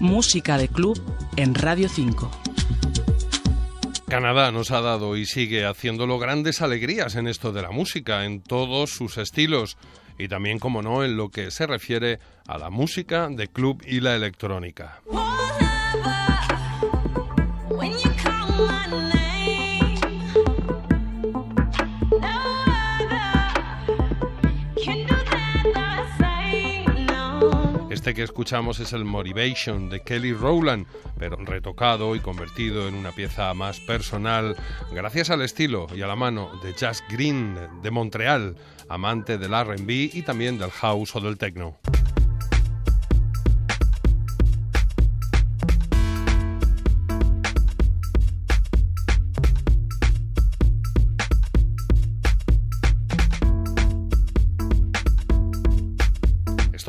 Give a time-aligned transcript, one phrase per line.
[0.00, 1.00] Música de club
[1.36, 2.30] en Radio 5.
[4.08, 8.42] Canadá nos ha dado y sigue haciéndolo grandes alegrías en esto de la música, en
[8.42, 9.76] todos sus estilos
[10.18, 14.00] y también, como no, en lo que se refiere a la música de club y
[14.00, 15.00] la electrónica.
[28.06, 30.86] Este que escuchamos es el Motivation de Kelly Rowland,
[31.18, 34.54] pero retocado y convertido en una pieza más personal
[34.92, 38.54] gracias al estilo y a la mano de Jazz Green de Montreal,
[38.88, 41.80] amante del RB y también del house o del techno.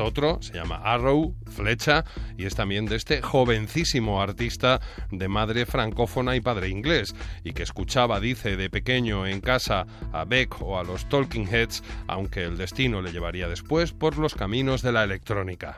[0.00, 2.04] Otro se llama Arrow, Flecha,
[2.36, 7.14] y es también de este jovencísimo artista de madre francófona y padre inglés,
[7.44, 11.82] y que escuchaba, dice, de pequeño en casa a Beck o a los Talking Heads,
[12.06, 15.76] aunque el destino le llevaría después por los caminos de la electrónica.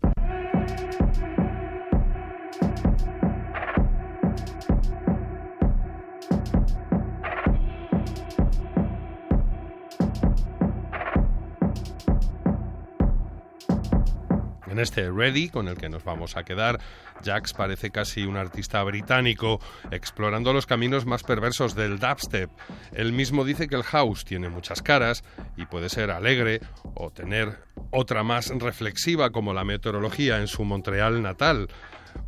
[14.81, 16.81] En este Ready, con el que nos vamos a quedar,
[17.23, 22.48] Jax parece casi un artista británico explorando los caminos más perversos del dubstep.
[22.95, 25.23] Él mismo dice que el house tiene muchas caras
[25.58, 26.62] y puede ser alegre
[26.95, 27.58] o tener
[27.91, 31.69] otra más reflexiva como la meteorología en su Montreal natal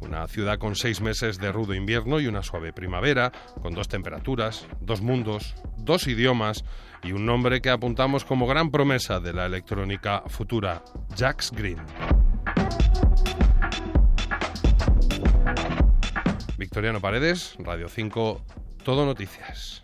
[0.00, 4.67] una ciudad con seis meses de rudo invierno y una suave primavera, con dos temperaturas,
[4.80, 6.64] dos mundos, dos idiomas
[7.03, 10.83] y un nombre que apuntamos como gran promesa de la electrónica futura,
[11.17, 11.78] Jax Green.
[16.62, 18.41] Victoriano Paredes, Radio 5,
[18.84, 19.83] Todo Noticias.